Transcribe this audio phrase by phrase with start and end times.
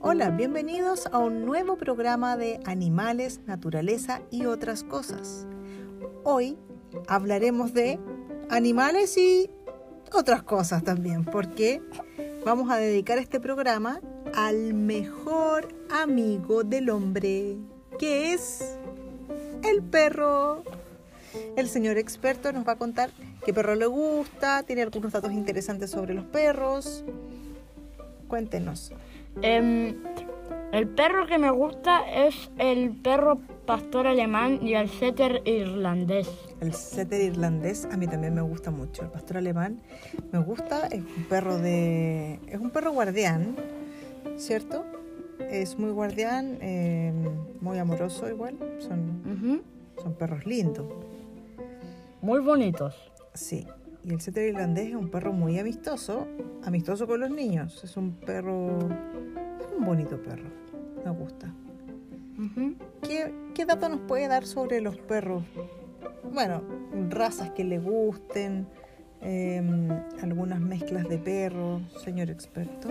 [0.00, 5.46] Hola, bienvenidos a un nuevo programa de animales, naturaleza y otras cosas.
[6.24, 6.58] Hoy
[7.08, 7.98] hablaremos de
[8.50, 9.50] animales y
[10.12, 11.80] otras cosas también, porque
[12.44, 14.02] vamos a dedicar este programa
[14.34, 17.56] al mejor amigo del hombre,
[17.98, 18.76] que es
[19.64, 20.64] el perro.
[21.56, 23.10] El señor experto nos va a contar
[23.44, 27.04] qué perro le gusta, tiene algunos datos interesantes sobre los perros.
[28.28, 28.92] Cuéntenos.
[29.42, 29.96] Em,
[30.72, 36.28] el perro que me gusta es el perro pastor alemán y el setter irlandés.
[36.60, 39.02] El setter irlandés a mí también me gusta mucho.
[39.02, 39.80] El pastor alemán
[40.32, 43.56] me gusta, es un perro de es un perro guardián,
[44.36, 44.84] ¿cierto?
[45.38, 47.12] Es muy guardián, eh,
[47.60, 48.56] muy amoroso igual.
[48.80, 49.62] Son,
[50.02, 50.86] son perros lindos.
[52.22, 52.94] Muy bonitos.
[53.36, 53.66] Sí.
[54.04, 56.26] Y el setter irlandés es un perro muy amistoso,
[56.64, 57.82] amistoso con los niños.
[57.82, 60.48] Es un perro, es un bonito perro.
[61.04, 61.52] Me gusta.
[63.02, 65.42] ¿Qué, qué dato nos puede dar sobre los perros?
[66.32, 66.62] Bueno,
[67.08, 68.66] razas que le gusten,
[69.22, 69.88] em,
[70.22, 72.88] algunas mezclas de perros, señor experto.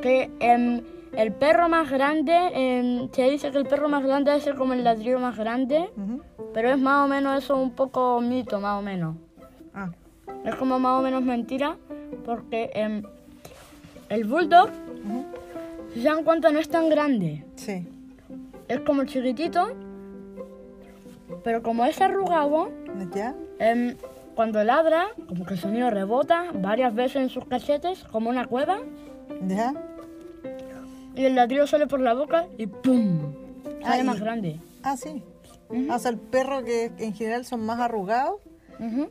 [0.00, 0.82] Que em,
[1.12, 4.84] el perro más grande, em, se dice que el perro más grande ser como el
[4.84, 5.90] ladrillo más grande,
[6.54, 9.16] pero es más o menos eso un poco mito, más o menos.
[10.48, 11.76] Ah, Es como más o menos mentira,
[12.24, 13.02] porque em,
[14.08, 14.70] el bulldog,
[15.04, 15.24] ujú.
[15.92, 17.44] si se dan cuenta, no es tan grande.
[17.56, 17.86] sí.
[18.68, 19.66] Es como chiquitito,
[21.42, 22.68] pero como es arrugado,
[23.14, 23.34] ¿Ya?
[23.58, 23.96] em,
[24.34, 28.78] cuando ladra, como que el sonido rebota varias veces en sus cachetes, como una cueva,
[29.46, 29.72] ¿Ya?
[31.14, 33.20] y el ladrillo sale por la boca y ¡pum!
[33.82, 34.04] Sale Ay.
[34.04, 34.60] más grande.
[34.82, 35.22] Ah, sí.
[35.88, 38.40] Ah, o sea, el perro que en general son más arrugados,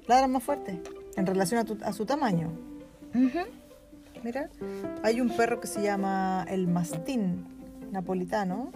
[0.08, 0.80] ladran más fuerte
[1.17, 2.49] en relación a, tu- a su tamaño.
[3.13, 3.39] ujú.
[4.23, 4.49] Mira,
[5.03, 7.45] hay un perro que se llama el mastín
[7.91, 8.71] napolitano.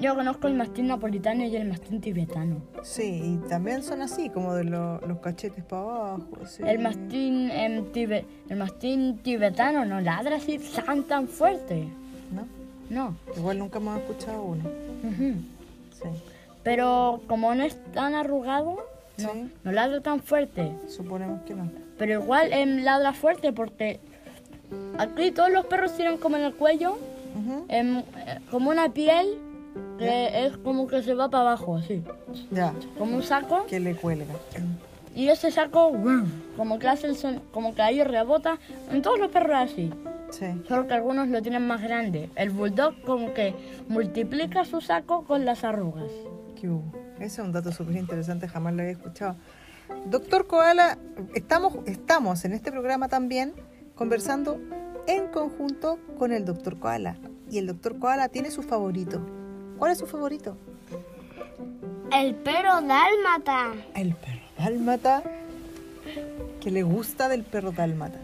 [0.00, 2.60] Yo conozco el mastín napolitano y el mastín tibetano.
[2.82, 6.26] Sí, y también son así, como de lo- los cachetes para abajo.
[6.42, 6.62] así.
[6.66, 11.88] El mastín, em, tibe- el mastín tibetano no ladra así tan tan fuerte.
[12.32, 12.46] ¿No?
[12.90, 13.16] No.
[13.36, 14.64] Igual nunca hemos escuchado uno.
[15.04, 15.34] Ujú.
[15.92, 16.08] Sí,
[16.62, 18.76] Pero como no es tan arrugado,
[19.18, 19.50] no, Sí.
[19.62, 20.72] no ladra tan fuerte.
[20.88, 21.70] suponemos que no.
[21.98, 24.00] Pero igual em, ladra fuerte porque
[24.98, 26.92] aquí todos los perros tienen como en el cuello
[27.38, 27.64] Ujú.
[27.68, 28.04] em, eh,
[28.50, 29.26] como una piel
[29.98, 32.02] que es como que se va para abajo, así.
[32.50, 33.66] Ya, Como un saco.
[33.66, 34.34] que le cuelga.
[35.14, 35.92] Y ese saco,
[36.56, 38.58] como que hace el son- como que ahí rebota.
[38.90, 39.90] En todos los perros es así.
[40.30, 42.28] Sí, Solo que algunos lo tienen más grande.
[42.36, 43.54] El bulldog como que
[43.88, 46.10] multiplica su saco con las arrugas.
[46.62, 46.82] hubo.
[47.16, 49.36] Ese es un dato súper interesante, jamás lo había escuchado.
[50.06, 50.98] Doctor Koala,
[51.34, 53.54] estamos, estamos en este programa también
[53.94, 54.60] conversando
[55.06, 57.16] en conjunto con el doctor Koala.
[57.50, 59.20] Y el doctor Koala tiene su favorito.
[59.78, 60.56] ¿Cuál es su favorito?
[62.12, 63.72] El perro dálmata.
[63.94, 65.22] El perro dálmata.
[66.60, 68.20] ¿Qué le gusta del perro dálmata?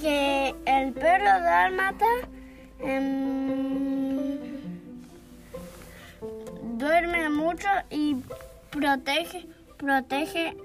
[0.00, 2.06] Que el perro dálmata
[2.80, 4.38] em,
[6.78, 8.16] duerme mucho y
[8.70, 10.56] protege, protege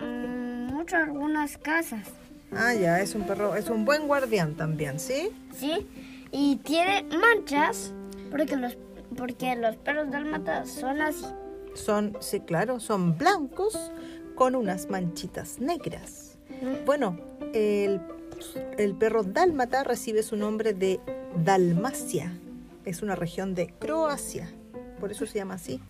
[0.00, 2.08] mm, mucho algunas casas.
[2.52, 5.30] Ah, ya, es un perro, es un buen guardián también, ¿sí?
[5.56, 5.86] ¿Sí?
[6.30, 7.92] Y tiene manchas
[8.30, 8.76] porque los,
[9.16, 11.26] porque los perros dálmatas son así.
[11.74, 13.92] Son, sí, claro, son blancos
[14.34, 16.36] con unas manchitas negras.
[16.86, 17.18] Bueno,
[17.52, 18.00] el,
[18.78, 21.00] el perro dálmata recibe su nombre de
[21.44, 22.32] Dalmacia.
[22.84, 24.48] Es una región de Croacia,
[25.00, 25.80] por eso se llama así.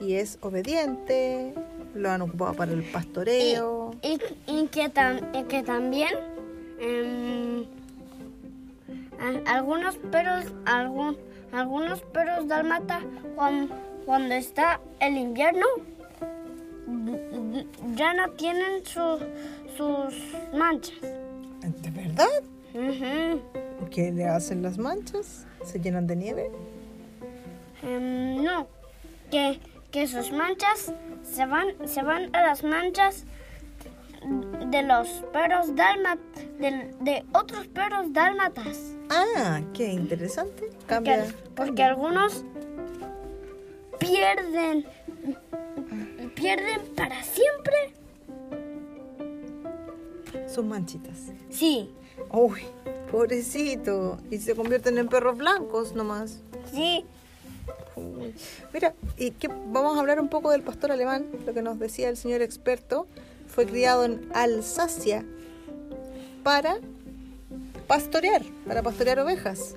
[0.00, 1.52] Y es obediente,
[1.94, 3.94] lo han ocupado para el pastoreo.
[4.02, 6.08] Y, y que, tam- y que también
[9.18, 11.16] a- algunos perros, algún,
[11.52, 13.00] algunos perros dálmata
[13.34, 13.74] cuando,
[14.06, 15.66] cuando está el invierno
[17.94, 19.18] ya no tienen su-
[19.76, 20.14] sus
[20.56, 20.94] manchas.
[21.02, 22.26] ¿De verdad?
[22.74, 23.88] Ujú.
[23.90, 25.46] ¿Qué le hacen las manchas?
[25.64, 26.50] ¿Se llenan de nieve?
[27.82, 28.66] Em, no,
[29.30, 29.58] que,
[29.90, 30.92] que sus manchas
[31.22, 33.24] se van, se van a las manchas
[34.70, 38.78] de los perros dálmatas, de, de otros perros dálmatas.
[39.08, 40.68] Ah, qué interesante.
[40.68, 41.26] Que- Cambia.
[41.56, 42.44] porque algunos
[43.98, 44.86] pierden,
[46.34, 47.94] pierden para siempre.
[50.46, 51.32] Sus manchitas.
[51.48, 51.90] Sí,
[52.32, 52.60] Uy,
[53.10, 54.18] pobrecito.
[54.30, 56.42] Y se convierten en perros blancos nomás.
[56.72, 57.04] sí.
[58.72, 62.08] Mira, y que vamos a hablar un poco del pastor alemán, lo que nos decía
[62.08, 63.06] el señor experto.
[63.46, 65.24] fue criado en Alsacia
[66.44, 66.78] para
[67.86, 69.76] pastorear, para pastorear ovejas.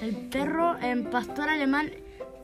[0.00, 1.90] El perro en pastor alemán,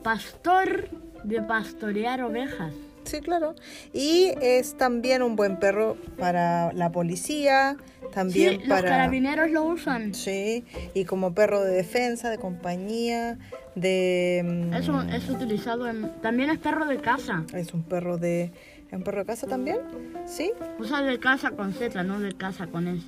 [0.03, 0.89] pastor
[1.23, 2.73] de pastorear ovejas.
[3.13, 3.53] Sí, claro.
[3.93, 7.77] Y es también un buen perro para la policía,
[8.11, 8.89] también sí, los para...
[8.89, 10.15] carabineros lo usan.
[10.15, 10.65] Sí,
[10.95, 13.37] y como perro de defensa, de compañía,
[13.75, 14.41] de...
[14.43, 16.11] mm, Es, un- es utilizado en...
[16.23, 17.43] También es perro de casa.
[17.53, 18.51] Es un perro de...
[18.87, 19.77] ¿Es un perro de casa también?
[20.25, 20.51] ¿Sí?
[20.79, 23.05] Usa de casa con Z, no de casa con S.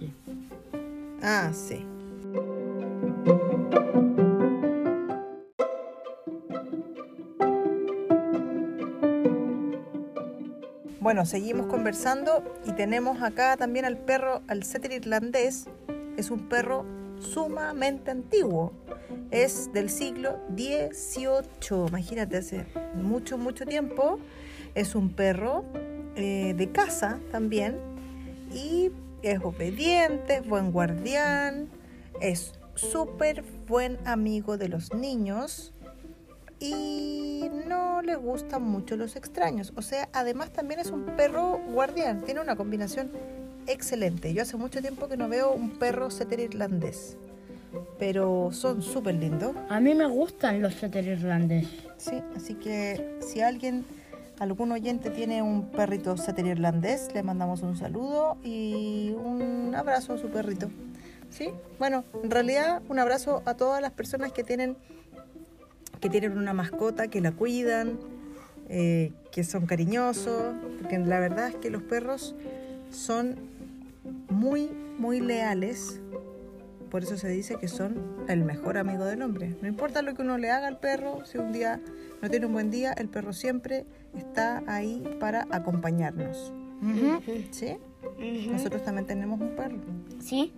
[1.24, 1.84] Ah, sí.
[11.06, 15.68] Bueno, seguimos conversando y tenemos acá también al perro, al setter irlandés.
[16.18, 16.84] Es un perro
[17.19, 18.74] sumamente antiguo.
[19.30, 21.90] Es del siglo XVIII.
[21.90, 22.66] Imagínate, hace
[22.96, 24.18] mucho, mucho tiempo.
[24.74, 25.63] Es un perro
[26.16, 27.78] eh, de casa también.
[28.52, 28.90] Y
[29.22, 31.69] es obediente, es buen guardián,
[32.19, 35.75] es súper buen amigo de los niños
[36.60, 39.74] y no le gustan mucho los extraños.
[39.75, 43.12] O sea, además también es un perro guardián, tiene una combinación
[43.68, 44.34] excelente.
[44.34, 47.18] Yo hace mucho tiempo que no veo un perro setter irlandés,
[48.00, 49.56] pero son súper lindos.
[49.69, 51.68] A mí me gustan los setter irlandés.
[51.98, 53.86] Sí, así que si alguien,
[54.40, 60.18] algún oyente tiene un perrito setter irlandés, le mandamos un saludo y un abrazo a
[60.18, 60.69] su perrito.
[61.30, 61.50] Sí,
[61.80, 64.78] bueno, en realidad un abrazo a todas las personas que tienen
[66.06, 67.98] que tienen una mascota, que la cuidan,
[68.69, 72.36] eh, que son cariñosos, porque la verdad es que los perros
[72.92, 73.38] son
[74.30, 74.69] muy,
[75.00, 76.00] muy leales.
[76.92, 77.96] Por eso se dice que son
[78.28, 79.56] el mejor amigo del hombre.
[79.63, 81.81] No importa lo que uno le haga al perro, si un día
[82.22, 86.54] no tiene un buen día, el perro siempre está ahí para acompañarnos.
[87.50, 87.78] ¿Sí?
[88.52, 89.80] Nosotros también tenemos un perro.
[90.19, 90.54] ¿Sí?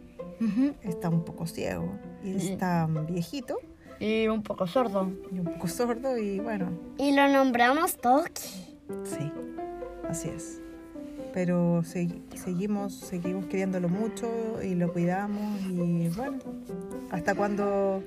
[0.84, 3.60] Está un poco ciego y está viejito
[4.00, 5.12] Y un poco sordo.
[5.32, 8.42] y un poco sordo y bueno, Y lo nombramos Toki.
[9.04, 9.32] Sí,
[10.08, 10.62] así es.
[11.34, 14.30] Pero segui- seguimos, seguimos queriéndolo mucho
[14.64, 16.40] y lo cuidamos y bueno,
[17.12, 18.02] hasta cuando,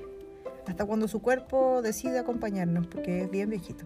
[0.67, 3.85] hasta cuando su cuerpo decide acompañarnos, porque es bien viejito.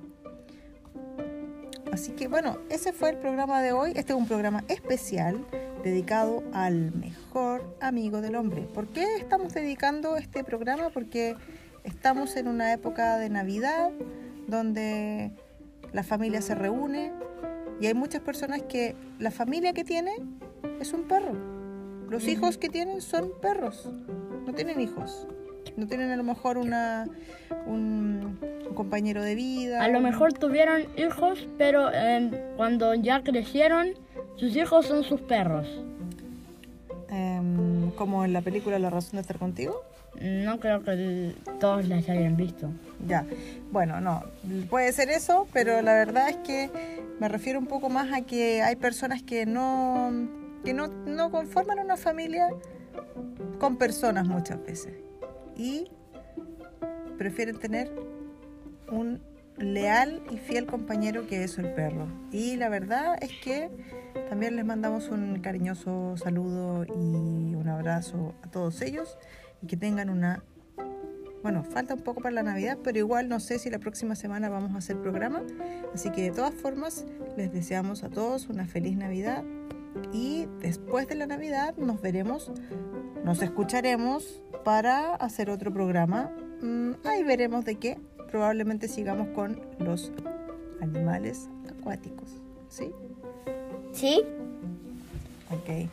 [1.92, 3.92] Así que bueno, ese fue el programa de hoy.
[3.96, 5.46] Este es un programa especial
[5.84, 8.64] dedicado al mejor amigo del hombre.
[8.64, 10.90] ¿Por qué estamos dedicando este programa?
[10.90, 11.36] Porque
[11.86, 13.92] estamos en una época de Navidad
[14.48, 15.32] donde
[15.94, 17.14] la familia se reúne
[17.80, 20.16] y hay muchas personas que la familia que tiene
[20.80, 21.34] es un perro.
[22.10, 23.90] Los hijos que tienen son perros,
[24.46, 25.28] no tienen hijos.
[25.78, 27.06] No tienen a lo mejor una,
[27.66, 28.40] un,
[28.76, 29.84] compañero de vida.
[29.84, 31.90] A lo mejor tuvieron hijos, pero
[32.56, 33.90] cuando ya crecieron,
[34.36, 35.68] sus hijos son sus perros.
[37.96, 39.82] Como en la película La razón de estar contigo.
[40.22, 42.70] No creo que todos las hayan visto.
[43.06, 43.26] Ya,
[43.72, 44.24] bueno, no,
[44.70, 46.70] puede ser eso, pero la verdad es que
[47.20, 50.12] me refiero un poco más a que hay personas que no,
[50.64, 52.50] que no, no conforman una familia
[53.60, 54.94] con personas muchas veces
[55.58, 55.90] y
[57.18, 57.92] prefieren tener
[58.90, 59.22] un
[59.58, 62.08] leal y fiel compañero que es el perro.
[62.32, 63.70] Y la verdad es que
[64.30, 69.18] también les mandamos un cariñoso saludo y un abrazo a todos ellos
[69.62, 70.44] y que tengan una
[71.46, 74.50] bueno, falta un poco para la Navidad, pero igual no sé si la próxima semana
[74.50, 75.44] vamos a hacer programa.
[75.94, 77.06] Así que de todas formas,
[77.38, 79.44] les deseamos a todos una feliz Navidad.
[80.12, 82.52] Y después de la Navidad nos veremos,
[83.24, 86.32] nos escucharemos para hacer otro programa.
[86.64, 88.00] Mm, ahí veremos de qué.
[88.36, 90.12] Probablemente sigamos con los
[90.82, 92.28] animales acuáticos.
[92.68, 92.92] ¿Sí?
[93.94, 94.24] ¿Sí?
[95.50, 95.90] Ok.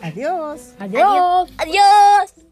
[0.00, 0.72] Adiós.
[0.78, 1.50] Adiós.
[1.58, 2.45] Adiós.